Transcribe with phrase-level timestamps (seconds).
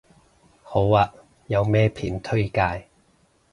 [0.63, 1.13] 好啊，
[1.45, 2.87] 有咩片推介